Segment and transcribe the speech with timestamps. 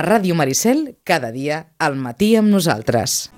[0.00, 3.28] a Ràdio Maricel cada dia al matí amb nosaltres.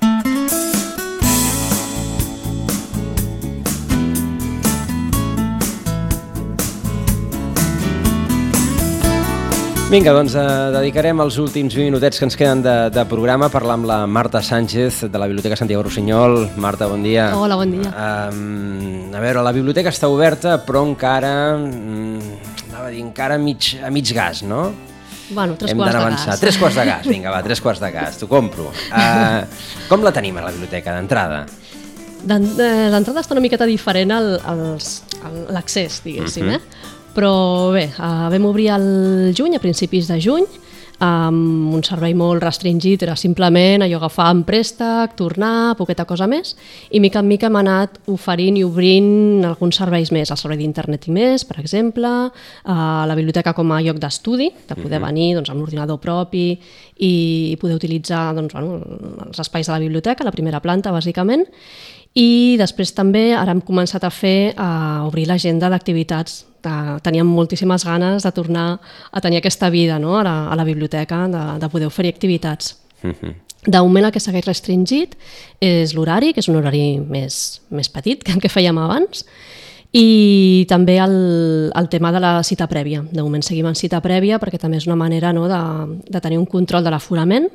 [9.90, 13.52] Vinga, doncs eh, dedicarem els últims 20 minutets que ens queden de, de programa a
[13.52, 16.46] parlar amb la Marta Sánchez de la Biblioteca Santiago Rossinyol.
[16.62, 17.26] Marta, bon dia.
[17.36, 17.90] Hola, bon dia.
[17.90, 22.16] Um, a veure, la biblioteca està oberta, però encara, um,
[22.70, 24.70] anava a dir, encara a mig, a mig gas, no?
[25.32, 26.40] Bueno, tres Hem quarts de gas.
[26.40, 28.70] Tres quarts de gas, vinga, va, tres quarts de gas, t'ho compro.
[28.92, 29.42] Uh,
[29.90, 31.44] com la tenim a la biblioteca, d'entrada?
[32.22, 34.12] D'en- eh, L'entrada està una miqueta diferent
[35.50, 36.54] l'accés, diguéssim, Mhm.
[36.54, 36.60] eh?
[37.14, 40.46] Però bé, uh, vam obrir al juny, a principis de juny,
[41.02, 46.54] amb un servei molt restringit, era simplement allò agafar en préstec, tornar, poqueta cosa més,
[46.94, 51.08] i mica en mica hem anat oferint i obrint alguns serveis més, el servei d'internet
[51.10, 52.12] i més, per exemple,
[52.64, 52.76] a
[53.08, 56.46] la biblioteca com a lloc d'estudi, de poder venir doncs, amb l'ordinador propi
[57.02, 57.12] i
[57.58, 58.78] poder utilitzar doncs, bueno,
[59.26, 61.48] els espais de la biblioteca, la primera planta, bàsicament,
[62.14, 66.51] i després també ara hem començat a fer, a obrir l'agenda d'activitats.
[66.62, 70.18] De- Teníem moltíssimes ganes de tornar a tenir aquesta vida no?
[70.18, 72.76] a, la, a la biblioteca, de, de poder oferir activitats.
[73.02, 73.34] Mhm.
[73.64, 75.12] De moment el que segueix restringit
[75.62, 79.24] és l'horari, que és un horari més, més petit que el que fèiem abans,
[79.92, 83.04] i també el, el tema de la cita prèvia.
[83.12, 85.60] De moment seguim en cita prèvia perquè també és una manera no, de,
[86.08, 87.50] de tenir un control de l'aforament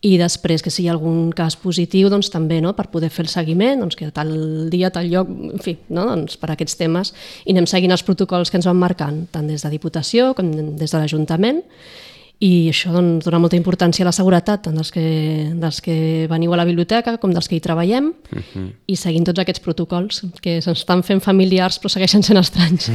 [0.00, 3.26] i després que si hi ha algun cas positiu doncs també no, per poder fer
[3.26, 4.30] el seguiment doncs que tal
[4.72, 7.12] dia, tal lloc, en fi, no, doncs per aquests temes.
[7.44, 10.48] I anem seguint els protocols que ens van marcant tant des de Diputació com
[10.80, 11.60] des de l'Ajuntament
[12.40, 15.02] i això doncs, dona molta importància a la seguretat tant dels que,
[15.60, 15.96] dels que
[16.30, 18.08] veniu a la biblioteca com dels que hi treballem
[18.88, 22.88] i seguint tots aquests protocols que se'ns estan fent familiars però segueixen sent estranys.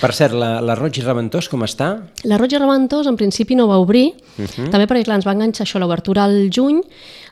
[0.00, 1.90] Per cert, la, la Roig i Reventós com està?
[2.24, 4.70] La Roig i Reventós en principi no va obrir, uh -huh.
[4.70, 6.80] també perquè clar, ens va enganxar això l'obertura al juny,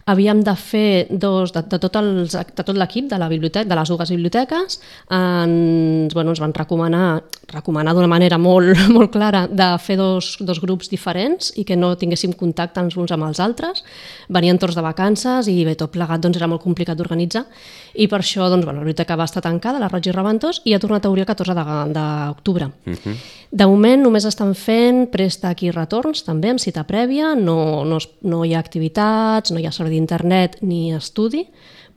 [0.07, 3.75] havíem de fer dos, de, de tot, els, de tot l'equip de la biblioteca, de
[3.75, 9.79] les dues biblioteques, ens, bueno, ens van recomanar, recomanar d'una manera molt, molt clara de
[9.79, 13.85] fer dos, dos grups diferents i que no tinguéssim contacte els uns amb els altres.
[14.29, 17.45] Venien tots de vacances i bé, tot plegat doncs, era molt complicat d'organitzar
[17.95, 20.75] i per això doncs, bueno, la biblioteca va estar tancada, la Roig i Reventós, i
[20.75, 22.71] ha tornat a obrir el 14 de- d'octubre.
[22.87, 23.17] Uh -huh.
[23.51, 28.45] De moment només estan fent préstec i retorns, també amb cita prèvia, no, no, no
[28.45, 31.49] hi ha activitats, no hi ha servei d'internet ni estudi,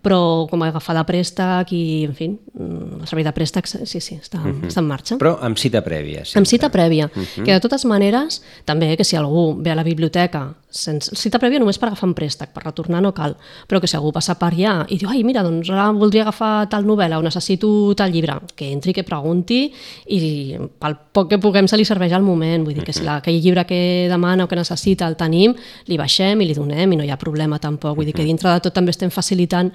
[0.03, 0.19] però
[0.51, 4.19] com a agafar de préstec i, en fi, mm, el servei de préstec, sí, sí,
[4.19, 4.67] està, uh -huh.
[4.67, 5.17] està en marxa.
[5.17, 6.23] Però amb cita prèvia.
[6.35, 7.43] Amb cita prèvia, uh -huh.
[7.45, 11.61] que de totes maneres, també que si algú ve a la biblioteca sense cita prèvia
[11.61, 13.35] només per agafar un préstec, per retornar no cal,
[13.69, 16.67] però que si algú passa per allà i diu, ai, mira, doncs ara voldria agafar
[16.71, 19.67] tal novel·la o necessito tal llibre, que entri, que pregunti
[20.09, 23.19] i pel poc que puguem se li serveix al moment, vull dir que si la,
[23.21, 25.53] aquell llibre que demana o que necessita el tenim,
[25.87, 28.49] li baixem i li donem i no hi ha problema tampoc, vull dir que dintre
[28.49, 29.69] de tot també estem facilitant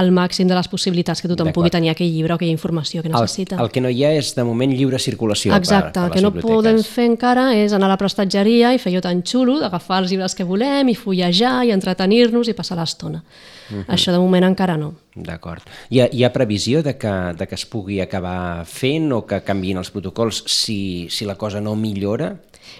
[0.00, 3.12] el màxim de les possibilitats que tothom pugui tenir aquell llibre o aquella informació que
[3.12, 3.58] necessita.
[3.58, 6.16] El, el que no hi ha és, de moment, lliure circulació Exacte, per, per el
[6.16, 9.58] que no podem fer encara és anar a la prestatgeria i fer allò tan xulo
[9.60, 13.22] d'agafar els llibres que volem i fullejar i entretenir-nos i passar l'estona.
[13.68, 13.84] Uh -huh.
[13.94, 14.94] Això de moment encara no.
[15.14, 15.62] D'acord.
[15.90, 19.42] Hi, ha, hi ha previsió de que, de que es pugui acabar fent o que
[19.42, 22.36] canviïn els protocols si, si la cosa no millora?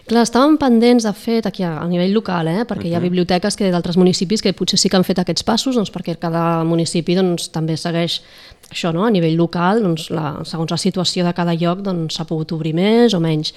[0.09, 2.65] Clar, estàvem pendents, de fet, aquí a, a nivell local, eh?
[2.65, 2.93] perquè uh -huh.
[2.93, 5.93] hi ha biblioteques que d'altres municipis que potser sí que han fet aquests passos, doncs,
[5.93, 8.23] perquè cada municipi doncs, també segueix
[8.71, 9.05] això, no?
[9.07, 12.75] a nivell local, doncs, la, segons la situació de cada lloc, doncs, s'ha pogut obrir
[12.77, 13.55] més o menys.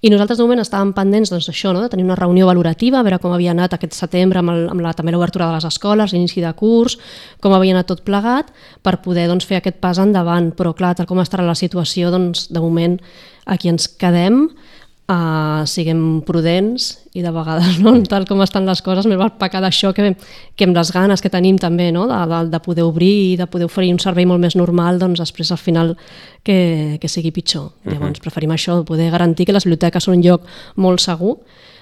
[0.00, 1.82] I nosaltres de moment estàvem pendents doncs, d'això, no?
[1.84, 4.84] de tenir una reunió valorativa, a veure com havia anat aquest setembre amb, el, amb
[4.84, 6.96] la, també l'obertura de les escoles, l'inici de curs,
[7.44, 10.52] com havia anat tot plegat, per poder doncs, fer aquest pas endavant.
[10.56, 12.96] Però clar, tal com estarà la situació, doncs, de moment
[13.44, 14.46] aquí ens quedem,
[15.08, 17.94] uh, siguem prudents i de vegades, no?
[18.10, 20.14] tal com estan les coses, més val pecar d'això que,
[20.56, 22.06] que amb les ganes que tenim també no?
[22.10, 25.22] de, de, de poder obrir i de poder oferir un servei molt més normal, doncs
[25.22, 25.94] després al final
[26.44, 27.70] que, que sigui pitjor.
[27.70, 27.92] Uh -huh.
[27.92, 30.42] Llavors preferim això, poder garantir que les biblioteques són un lloc
[30.76, 31.38] molt segur,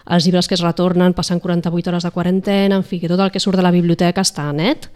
[0.06, 3.30] els llibres que es retornen passen 48 hores de quarantena, en fi, que tot el
[3.30, 4.88] que surt de la biblioteca està net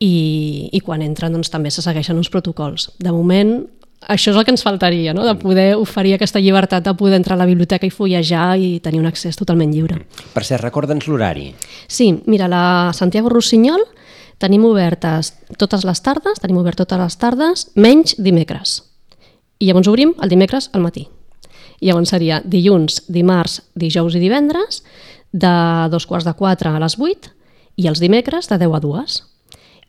[0.00, 2.90] i, i quan entren doncs, també se segueixen uns protocols.
[2.98, 3.68] De moment,
[4.08, 5.24] això és el que ens faltaria, no?
[5.26, 9.00] de poder oferir aquesta llibertat de poder entrar a la biblioteca i fullejar i tenir
[9.00, 10.00] un accés totalment lliure.
[10.34, 11.50] Per cert, recorda'ns l'horari.
[11.86, 13.84] Sí, mira, la Santiago Rossinyol
[14.40, 18.80] tenim obertes totes les tardes, tenim obert totes les tardes, menys dimecres.
[19.60, 21.06] I llavors obrim el dimecres al matí.
[21.80, 24.80] I llavors seria dilluns, dimarts, dijous i divendres,
[25.32, 25.52] de
[25.92, 27.28] dos quarts de quatre a les vuit,
[27.76, 29.20] i els dimecres de 10 a 2.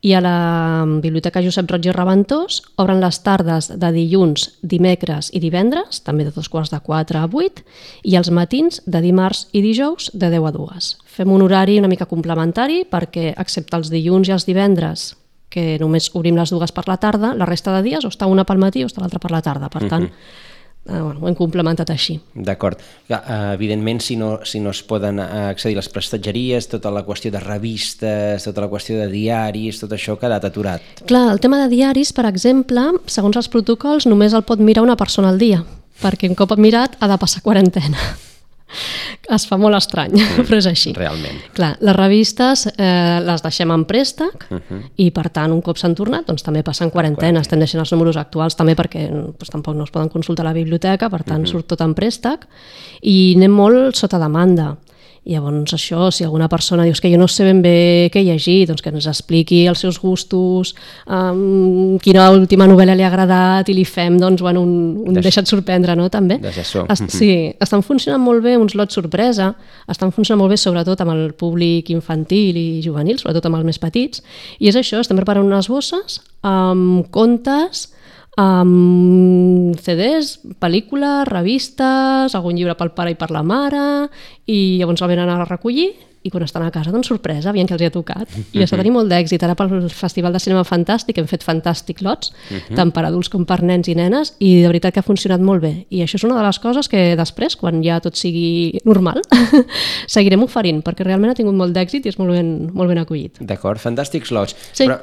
[0.02, 5.42] I a la Biblioteca Josep Roig i Reventós obren les tardes de dilluns, dimecres i
[5.44, 7.66] divendres, també de dos quarts de 4 a 8,
[8.10, 10.92] i els matins de dimarts i dijous de 10 a 2.
[11.06, 15.12] Fem un horari una mica complementari perquè, excepte els dilluns i els divendres,
[15.54, 18.48] que només obrim les dues per la tarda, la resta de dies o està una
[18.48, 19.70] pel matí o està l'altra per la tarda.
[19.70, 20.50] Per tant, uh -huh
[20.92, 22.18] eh, bueno, ho hem complementat així.
[22.36, 22.80] D'acord.
[23.10, 23.20] Eh,
[23.54, 27.32] evidentment, si no, si no es poden eh, accedir a les prestatgeries, tota la qüestió
[27.34, 31.06] de revistes, tota la qüestió de diaris, tot això ha quedat aturat.
[31.08, 35.00] Clar, el tema de diaris, per exemple, segons els protocols, només el pot mirar una
[35.00, 35.64] persona al dia,
[36.02, 38.12] perquè un cop mirat ha de passar quarantena
[39.36, 40.94] es fa molt estrany, mm, però és així.
[40.98, 41.40] Realment.
[41.58, 44.82] Clar, les revistes eh, les deixem en préstec uh -huh.
[44.96, 47.42] i, per tant, un cop s'han tornat, doncs també passen quarantena.
[47.42, 50.54] Estem deixant els números actuals també perquè doncs, tampoc no es poden consultar a la
[50.54, 51.52] biblioteca, per tant, uh -huh.
[51.52, 52.48] surt tot en préstec
[53.02, 54.78] i anem molt sota demanda.
[55.22, 58.66] I llavors això, si alguna persona dius que jo no sé ben bé què llegir,
[58.66, 60.72] doncs que ens expliqui els seus gustos,
[61.06, 65.28] um, quina última novel·la li ha agradat i li fem doncs, bueno, un, un Deix...
[65.30, 66.10] deixa't sorprendre, no?
[66.10, 66.40] també.
[66.42, 67.32] Est sí,
[67.62, 69.52] estan funcionant molt bé uns lots sorpresa,
[69.94, 73.82] estan funcionant molt bé sobretot amb el públic infantil i juvenil, sobretot amb els més
[73.82, 74.26] petits,
[74.58, 77.92] i és això, estem preparant unes bosses amb contes,
[78.40, 84.08] amb CDs, pel·lícules, revistes, algun llibre pel pare i per la mare,
[84.48, 85.92] i llavors el venen a recollir
[86.24, 88.30] i quan estan a casa, doncs sorpresa, aviam que els hi ha tocat.
[88.54, 89.42] I està tenint molt d'èxit.
[89.42, 92.76] Ara pel Festival de Cinema Fantàstic hem fet fantàstic lots, uh -huh.
[92.76, 95.62] tant per adults com per nens i nenes, i de veritat que ha funcionat molt
[95.62, 95.86] bé.
[95.90, 99.22] I això és una de les coses que després, quan ja tot sigui normal,
[100.08, 103.38] seguirem oferint, perquè realment ha tingut molt d'èxit i és molt ben, molt ben acollit.
[103.40, 104.56] D'acord, fantàstics lots.
[104.74, 104.86] Sí.
[104.86, 105.00] Però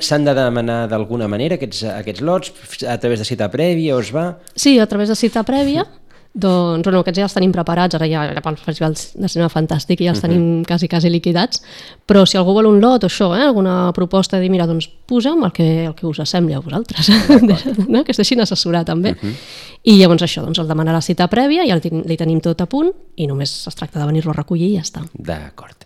[0.00, 2.52] s'han de demanar d'alguna manera aquests, aquests lots
[2.86, 4.38] a través de cita prèvia o es va?
[4.54, 5.86] Sí, a través de cita prèvia.
[6.30, 9.98] Doncs, bueno, aquests ja els tenim preparats, ara ja, ja pel Festival de Cinema Fantàstic
[9.98, 10.28] i ja els uh -huh.
[10.28, 11.62] tenim quasi, quasi liquidats,
[12.06, 14.88] però si algú vol un lot o això, eh, alguna proposta de dir, mira, doncs
[15.06, 17.08] poseu el que, el que us assembli a vosaltres,
[17.88, 18.04] no?
[18.04, 19.10] que es deixin assessorar també.
[19.10, 19.34] Uh -huh.
[19.82, 22.66] I llavors això, doncs el demanar la cita prèvia, ja li, li tenim tot a
[22.66, 25.02] punt i només es tracta de venir-lo a recollir i ja està.
[25.12, 25.84] D'acord.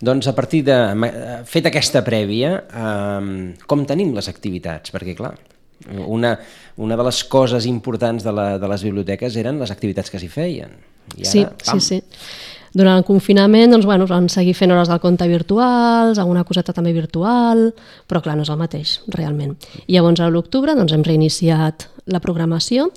[0.00, 1.42] Doncs a partir de...
[1.44, 4.92] Fet aquesta prèvia, eh, com tenim les activitats?
[4.92, 5.38] Perquè, clar,
[6.06, 6.34] una,
[6.76, 10.28] una de les coses importants de, la, de les biblioteques eren les activitats que s'hi
[10.32, 10.76] feien.
[11.14, 11.80] I ara, sí, pam.
[11.80, 12.02] sí, sí.
[12.76, 16.92] Durant el confinament doncs, bueno, van seguir fent hores del compte virtuals, alguna coseta també
[16.92, 17.70] virtual,
[18.08, 19.54] però clar, no és el mateix, realment.
[19.86, 22.90] I llavors a l'octubre doncs, hem reiniciat la programació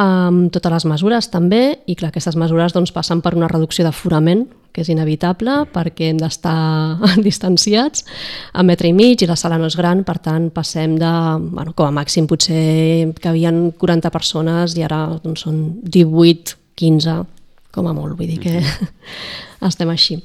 [0.00, 4.46] amb totes les mesures també, i clar, aquestes mesures doncs, passen per una reducció d'aforament,
[4.70, 8.04] que és inevitable perquè hem d'estar distanciats
[8.52, 11.12] a metre i mig i la sala no és gran, per tant passem de,
[11.50, 17.18] bueno, com a màxim potser que havien 40 persones i ara doncs, són 18, 15,
[17.74, 18.60] com a molt, vull dir que
[19.70, 20.20] estem així.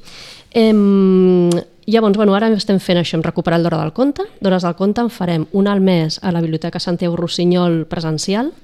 [0.56, 1.50] Em,
[1.86, 4.24] llavors, bueno, ara estem fent això, hem recuperat l'hora del conte.
[4.40, 8.54] D'hores del conte en farem una al mes a la Biblioteca Santiago Rossinyol presencial,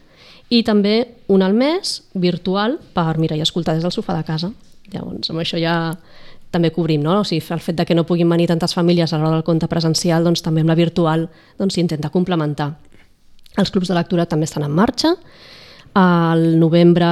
[0.52, 0.96] i també
[1.32, 4.50] un al mes virtual per mirar i escoltar des del sofà de casa.
[4.92, 5.94] Llavors, amb això ja
[6.52, 7.22] també cobrim, no?
[7.22, 9.68] O sigui, el fet de que no puguin venir tantes famílies a l'hora del compte
[9.70, 12.74] presencial, doncs també amb la virtual doncs, s'intenta complementar.
[13.56, 15.14] Els clubs de lectura també estan en marxa.
[15.96, 17.08] Al novembre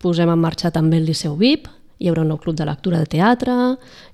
[0.00, 1.68] posem en marxa també el Liceu VIP,
[2.02, 3.54] hi haurà un nou club de lectura de teatre,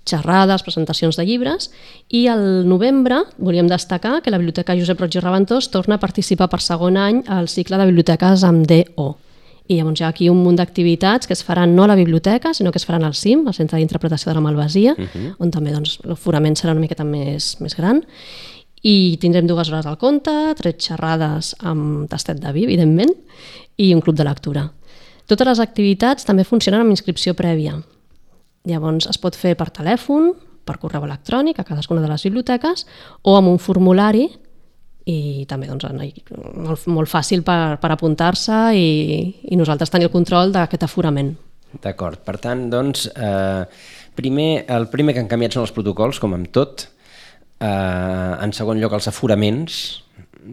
[0.09, 1.71] xerrades, presentacions de llibres,
[2.13, 6.51] i al novembre volíem destacar que la Biblioteca Josep Roig i Reventós torna a participar
[6.53, 9.09] per segon any al cicle de biblioteques amb DO.
[9.69, 12.55] I llavors hi ha aquí un munt d'activitats que es faran no a la biblioteca,
[12.57, 15.35] sinó que es faran al CIM, al Centre d'Interpretació de la Malvasia, uh -huh.
[15.39, 18.03] on també doncs, l'aforament serà una miqueta més, més gran,
[18.83, 23.13] i tindrem dues hores al conte, tres xerrades amb tastet de vi, evidentment,
[23.77, 24.71] i un club de lectura.
[25.29, 27.77] Totes les activitats també funcionen amb inscripció prèvia.
[28.69, 30.33] Llavors es pot fer per telèfon,
[30.65, 32.85] per correu electrònic a cadascuna de les biblioteques
[33.25, 34.27] o amb un formulari
[35.09, 38.89] i també doncs, molt, molt fàcil per, per apuntar-se i,
[39.49, 41.33] i nosaltres tenir el control d'aquest aforament.
[41.85, 43.65] D'acord, per tant, doncs, eh,
[44.17, 46.87] primer, el primer que han canviat són els protocols, com amb tot,
[47.61, 49.81] eh, en segon lloc els aforaments,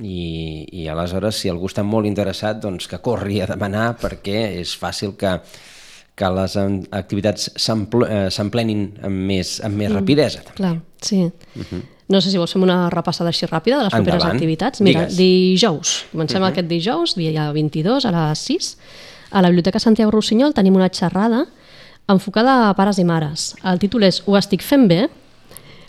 [0.02, 4.76] i, i aleshores si algú està molt interessat doncs que corri a demanar perquè és
[4.80, 5.38] fàcil que,
[6.16, 10.46] que les activitats eh, s'emplenin amb més, amb més mm, rapidesa.
[10.48, 10.58] També.
[10.62, 11.26] Clar, sí.
[11.26, 11.68] Uh mhm.
[11.72, 11.84] -huh.
[12.08, 14.06] No sé si vols fer una repassada així ràpida de les Endavant.
[14.06, 14.82] properes activitats.
[14.82, 15.18] Mira, Digues.
[15.18, 16.48] dijous, comencem uh mhm.
[16.48, 16.52] -huh.
[16.52, 18.78] aquest dijous, dia 22 a les 6,
[19.32, 21.48] a la Biblioteca Santiago Rossinyol tenim una xerrada
[22.08, 23.56] enfocada a pares i mares.
[23.64, 25.10] El títol és Ho estic fent bé?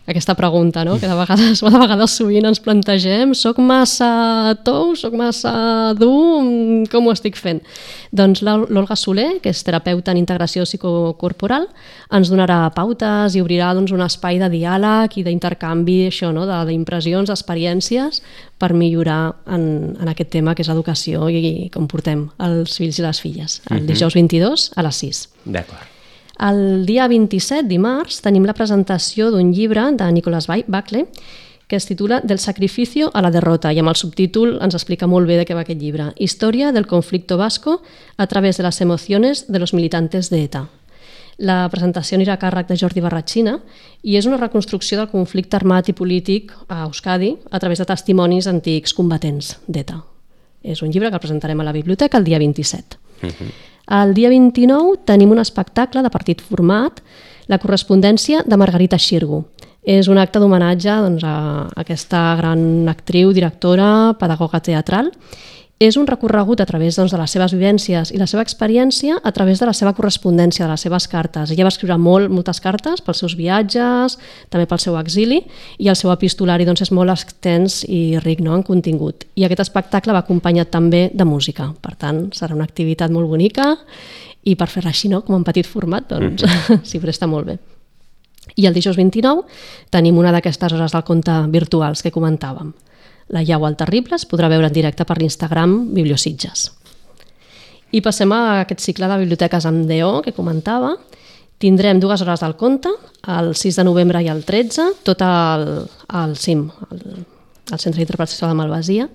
[0.06, 1.00] Aquesta pregunta, no?
[1.00, 7.08] que de vegades, de vegades sovint ens plantegem soc massa tou, soc massa dur, com
[7.08, 7.60] ho estic fent?
[8.14, 11.66] Doncs l'Olga Soler, que és terapeuta en integració psicocorporal,
[12.14, 16.46] ens donarà pautes i obrirà doncs, un espai de diàleg i d'intercanvi això, no?
[16.46, 18.22] d'impressions, d'experiències
[18.62, 19.66] per millorar en,
[19.98, 23.60] en aquest tema que és l'educació i, i com portem els fills i les filles.
[23.72, 23.90] El mhm.
[23.90, 25.26] dijous 22 a les 6.
[25.44, 25.95] D'acord.
[26.38, 31.06] El dia 27, dimarts, tenim la presentació d'un llibre de Nicolas Buckley
[31.66, 35.26] que es titula Del sacrificio a la derrota i amb el subtítol ens explica molt
[35.26, 36.12] bé de què va aquest llibre.
[36.16, 37.80] Història del conflicto vasco
[38.16, 40.66] a través de les emocions de los militantes de ETA.
[41.38, 43.58] La presentació anirà a càrrec de Jordi Barratxina
[44.02, 48.46] i és una reconstrucció del conflicte armat i polític a Euskadi a través de testimonis
[48.46, 50.00] antics combatents d'ETA.
[50.62, 52.96] És un llibre que el presentarem a la biblioteca el dia 27.
[53.22, 53.50] Uh -huh.
[53.86, 56.98] El dia 29 tenim un espectacle de partit format,
[57.46, 59.44] la correspondència de Margarita Xirgu.
[59.86, 65.12] És un acte d'homenatge doncs, a aquesta gran actriu, directora, pedagoga teatral
[65.78, 69.32] és un recorregut a través doncs, de les seves vivències i la seva experiència a
[69.36, 71.50] través de la seva correspondència, de les seves cartes.
[71.52, 74.16] Ella va escriure molt, moltes cartes pels seus viatges,
[74.48, 75.42] també pel seu exili,
[75.76, 79.28] i el seu epistolari doncs, és molt extens i ric no, en contingut.
[79.36, 81.68] I aquest espectacle va acompanyat també de música.
[81.84, 83.74] Per tant, serà una activitat molt bonica
[84.48, 86.80] i per fer-la així, no, com en petit format, doncs mm.
[86.88, 87.60] s'hi presta molt bé.
[88.56, 89.44] I el dijous 29
[89.92, 92.72] tenim una d'aquestes hores del conte virtuals que comentàvem.
[93.28, 96.70] La llau al terrible es podrà veure en directe per l'Instagram Bibliositges.
[97.94, 100.94] I passem a aquest cicle de biblioteques amb DO que comentava.
[101.62, 102.90] Tindrem dues hores del conte,
[103.32, 107.02] el 6 de novembre i el 13, tot al, al CIM, al,
[107.72, 109.08] al Centre d'Interpretació de Malvasia.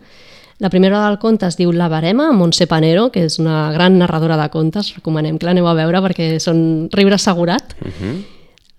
[0.61, 3.71] La primera hora del conte es diu La Barema, amb Montse Panero, que és una
[3.73, 4.91] gran narradora de contes.
[4.97, 7.73] Recomanem que l'aneu a veure perquè són riure assegurat.
[7.81, 8.15] Uh -huh.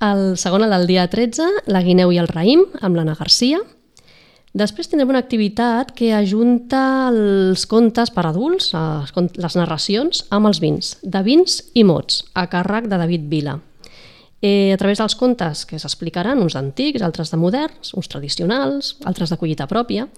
[0.02, 3.60] El segon, el del dia 13, La Guineu i el Raïm, amb l'Anna Garcia.
[4.52, 8.74] Després tindrem una activitat que ajunta els contes per adults,
[9.16, 13.56] les narracions, amb els vins, de vins i mots, a càrrec de David Vila.
[14.42, 19.30] Eh, a través dels contes que s'explicaran, uns antics, altres de moderns, uns tradicionals, altres
[19.32, 20.08] de collita pròpia,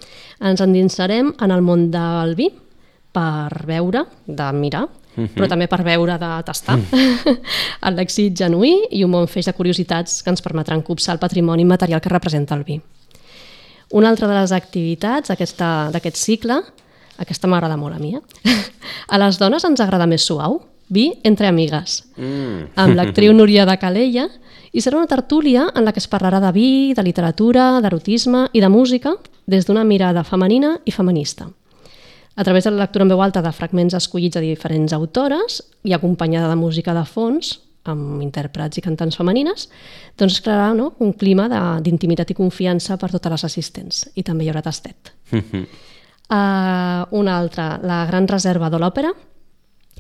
[0.41, 2.49] ens endinsarem en el món del vi
[3.15, 5.27] per veure, de mirar, mhm.
[5.27, 5.35] -huh.
[5.37, 6.79] però també per veure, de tastar.
[6.79, 7.39] -huh.
[7.87, 11.65] el lèxit genuí i un bon feix de curiositats que ens permetran copsar el patrimoni
[11.65, 12.81] material que representa el vi.
[13.93, 16.61] Una altra de les activitats d'aquest cicle,
[17.19, 18.55] aquesta m'agrada molt a mi, eh?
[19.13, 22.75] a les dones ens agrada més suau, vi entre amigues, mm.
[22.81, 24.29] amb l'actriu Núria de Calella,
[24.75, 28.63] i serà una tertúlia en la que es parlarà de vi, de literatura, d'erotisme i
[28.63, 29.15] de música
[29.47, 31.47] des d'una mirada femenina i feminista.
[32.35, 35.95] A través de la lectura en veu alta de fragments escollits de diferents autores i
[35.95, 37.61] acompanyada de música de fons,
[37.91, 39.69] amb intèrprets i cantants femenines,
[40.19, 41.49] doncs es crearà no, un clima
[41.85, 44.05] d'intimitat i confiança per totes les assistents.
[44.15, 45.13] I també hi haurà tastet.
[45.35, 49.13] uh, una altra, la Gran Reserva de l'Òpera,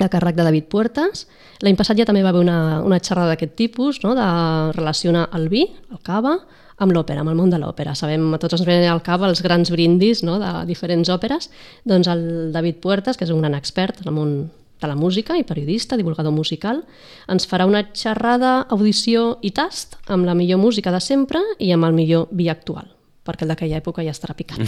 [0.00, 1.26] a càrrec de David Puertas.
[1.62, 4.26] L'any passat ja també va haver una, una xerrada d'aquest tipus, no, de
[4.74, 6.38] relacionar el vi, el cava,
[6.82, 7.94] amb l'òpera, amb el món de l'òpera.
[7.94, 11.50] Sabem, a tots ens venen al cap els grans brindis no, de diferents òperes.
[11.86, 12.24] Doncs el
[12.54, 14.34] David Puertas, que és un gran expert en el món
[14.84, 16.82] de la música i periodista, divulgador musical,
[17.30, 21.88] ens farà una xerrada, audició i tast amb la millor música de sempre i amb
[21.88, 22.86] el millor vi actual,
[23.24, 24.60] perquè el d'aquella època ja estarà picat.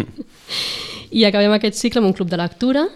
[1.18, 2.86] I acabem aquest cicle amb un club de lectura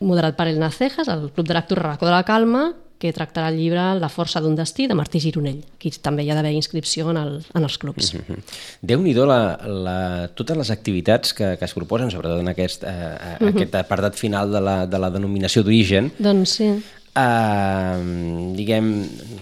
[0.00, 3.58] moderat per Elna Cejas, el Club de Lectura Racó de la Calma, que tractarà el
[3.60, 5.62] llibre La força d'un destí de Martí Gironell.
[5.76, 8.14] Aquí també hi ha d'haver inscripció en, el, en els clubs.
[8.14, 8.58] Mm -hmm.
[8.80, 13.44] Déu-n'hi-do la, la, totes les activitats que, que es proposen, sobretot en aquest, eh, mm
[13.44, 13.48] -hmm.
[13.48, 16.12] aquest apartat final de la, de la denominació d'origen.
[16.18, 16.82] Doncs sí.
[17.16, 18.90] Uh, diguem,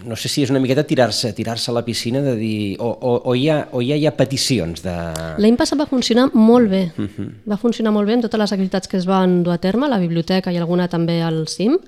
[0.06, 2.86] no sé si és una miqueta tirar-se tirar, -se, a la piscina de dir, o,
[2.86, 4.94] o, o, hi, ha, o ja hi ha peticions de...
[5.42, 7.28] L'any passat va funcionar molt bé, uh -huh.
[7.50, 9.98] va funcionar molt bé amb totes les activitats que es van dur a terme, la
[9.98, 11.80] biblioteca i alguna també al CIM,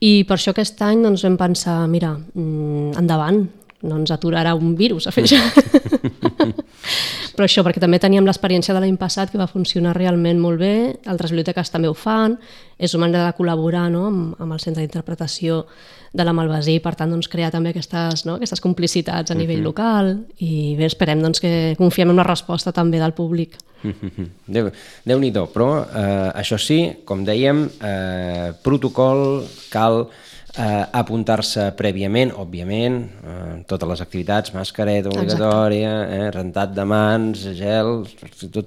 [0.00, 3.46] i per això aquest any doncs, vam pensar, mira, mm, endavant,
[3.86, 5.26] no ens aturarà un virus a fer.
[7.36, 10.74] Però això, perquè també teníem l'experiència de l'any passat que va funcionar realment molt bé,
[11.04, 12.38] altres biblioteques també ho fan,
[12.78, 14.06] és una manera de col·laborar no?
[14.08, 15.64] amb, amb el centre d'interpretació
[16.16, 18.38] de la Malvasí, per tant doncs, crear també aquestes, no?
[18.40, 19.70] aquestes complicitats a nivell uh -huh.
[19.70, 23.56] local i bé, esperem doncs, que confiem en una resposta també del públic.
[23.84, 24.28] Uh -huh.
[24.46, 24.70] Déu,
[25.04, 30.08] Déu-n'hi-do, però eh, això sí, com dèiem, eh, protocol, cal
[30.56, 38.06] eh, apuntar-se prèviament, òbviament, eh, totes les activitats, mascareta obligatòria, eh, rentat de mans, gel,
[38.52, 38.66] tot,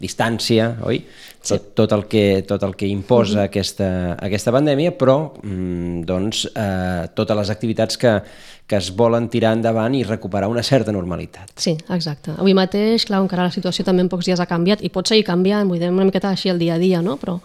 [0.00, 1.00] distància, oi?
[1.40, 1.54] Sí.
[1.54, 3.46] Tot, tot, el que, tot el que imposa uh -huh.
[3.46, 8.22] aquesta, aquesta pandèmia, però mm, doncs, eh, totes les activitats que,
[8.66, 11.52] que es volen tirar endavant i recuperar una certa normalitat.
[11.56, 12.32] Sí, exacte.
[12.36, 15.24] Avui mateix, clar, encara la situació també en pocs dies ha canviat i pot seguir
[15.24, 17.16] canviant, vull dir, una miqueta així el dia a dia, no?
[17.16, 17.40] però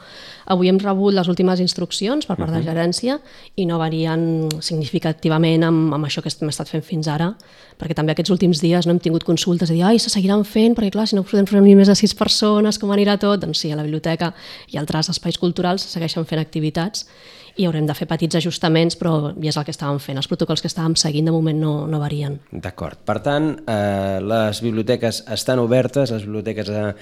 [0.52, 2.64] Avui hem rebut les últimes instruccions per part uh -huh.
[2.64, 3.20] de gerència
[3.56, 7.36] i no varien significativament amb, amb això que hem estat fent fins ara,
[7.80, 10.76] perquè també aquests últims dies no hem tingut consultes de dir ai, se seguiran fent,
[10.76, 13.40] perquè clar, si no podem fer ni més de sis persones, com anirà tot?
[13.42, 14.34] Doncs sí, a la biblioteca
[14.72, 17.06] i altres espais culturals segueixen fent activitats
[17.60, 20.18] i haurem de fer petits ajustaments, però ja és el que estàvem fent.
[20.18, 22.40] Els protocols que estàvem seguint de moment no, no varien.
[22.52, 23.02] D'acord.
[23.06, 26.94] Per tant, eh, les biblioteques estan obertes, les biblioteques eh,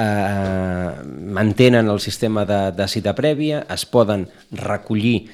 [0.00, 0.90] eh,
[1.38, 4.26] mantenen el sistema de, de cita prèvia, es poden
[4.64, 5.28] recollir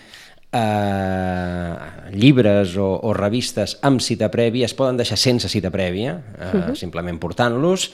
[0.53, 1.75] eh,
[2.13, 6.63] llibres o, o revistes amb cita prèvia, es poden deixar sense cita prèvia, eh, uh
[6.69, 6.75] -huh.
[6.75, 7.91] simplement portant-los,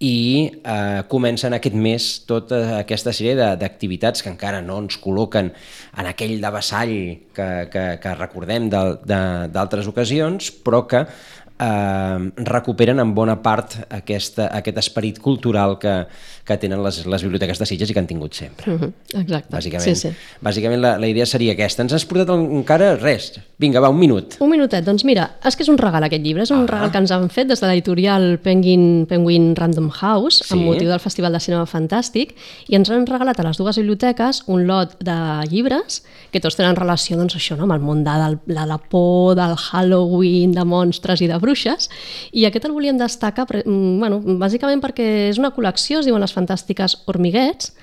[0.00, 6.08] i eh, comencen aquest mes tota aquesta sèrie d'activitats que encara no ens col·loquen en
[6.08, 6.94] aquell de vassall
[7.36, 14.80] que, que, que recordem d'altres ocasions, però que eh, recuperen en bona part aquesta, aquest
[14.80, 15.94] esperit cultural que,
[16.48, 18.72] que tenen les, les biblioteques de Sitges i que han tingut sempre.
[18.72, 19.52] Uh mhm, -huh, exacte.
[19.52, 20.14] Bàsicament, sí, sí.
[20.40, 21.82] bàsicament la, la idea seria aquesta.
[21.82, 23.34] Ens has portat encara res.
[23.60, 24.38] Vinga, va, un minut.
[24.40, 24.80] Un minutet.
[24.86, 26.46] Doncs mira, és que és un regal aquest llibre.
[26.46, 26.68] És un ah.
[26.70, 30.54] regal que ens han fet des de l'editorial Penguin, Penguin Random House sí.
[30.54, 32.32] amb motiu del Festival de Cinema Fantàstic
[32.72, 35.18] i ens han regalat a les dues biblioteques un lot de
[35.52, 36.00] llibres
[36.32, 37.68] que tots tenen relació doncs, això, no?
[37.68, 41.92] amb el món de, de, de la por, del Halloween, de monstres i de bruixes
[42.32, 46.32] i aquest el volíem destacar mm, bueno, bàsicament perquè és una col·lecció, es diuen les
[46.32, 47.74] fantàstiques Hormiguets,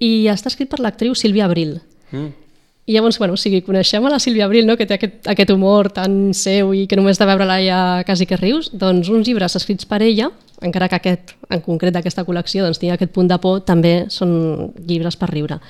[0.00, 1.76] i està escrit per l'actriu Sílvia Abril.
[2.10, 2.49] Mm.
[2.86, 5.50] I llavors, bueno, o sigui, coneixem a la Sílvia Abril, no?, que té aquest, aquest
[5.54, 9.54] humor tan seu i que només de veure-la ja quasi que rius, doncs uns llibres
[9.58, 10.30] escrits per ella,
[10.64, 14.72] encara que aquest, en concret d'aquesta col·lecció, doncs tingui aquest punt de por, també són
[14.86, 15.60] llibres per riure.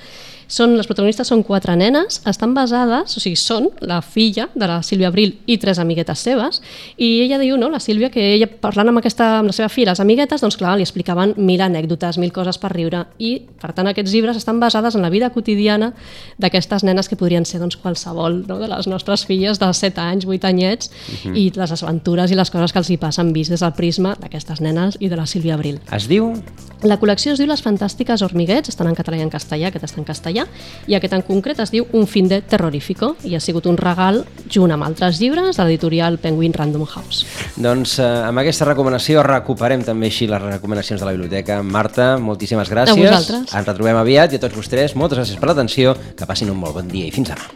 [0.51, 4.81] Són, les protagonistes són quatre nenes, estan basades, o sigui, són la filla de la
[4.83, 6.59] Sílvia Abril i tres amiguetes seves,
[6.99, 9.93] i ella diu, no, la Sílvia, que ella parlant amb, aquesta, amb la seva filla,
[9.93, 13.87] les amiguetes, doncs clar, li explicaven mil anècdotes, mil coses per riure, i per tant
[13.87, 15.93] aquests llibres estan basades en la vida quotidiana
[16.35, 20.27] d'aquestes nenes que podrien ser doncs, qualsevol no, de les nostres filles de 7 anys,
[20.27, 21.31] 8 anyets, uh mhm.
[21.31, 21.39] -huh.
[21.39, 24.59] i les aventures i les coses que els hi passen vist des del prisma d'aquestes
[24.59, 25.70] nenes i de la Sílvia Abril.
[25.93, 26.33] Es diu?
[26.81, 30.01] La col·lecció es diu Les Fantàstiques Hormiguets, estan en català i en castellà, aquest està
[30.01, 30.45] en castellà, castellà,
[30.87, 34.23] i aquest en concret es diu Un fin de terrorífico, i ha sigut un regal
[34.51, 37.25] junt amb altres llibres de l'editorial Penguin Random House.
[37.57, 41.61] Doncs eh, amb aquesta recomanació recuperem també així les recomanacions de la biblioteca.
[41.63, 42.97] Marta, moltíssimes gràcies.
[42.97, 43.55] A vosaltres.
[43.55, 46.79] Ens retrobem aviat i a tots vostès, moltes gràcies per l'atenció, que passin un molt
[46.79, 47.51] bon dia i fins demà.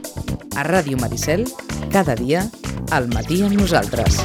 [0.56, 1.48] A Ràdio Maricel,
[1.94, 2.46] cada dia,
[2.96, 4.24] al matí amb nosaltres.